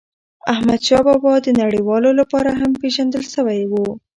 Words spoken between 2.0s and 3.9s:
لپاره هم پېژندل سوی و.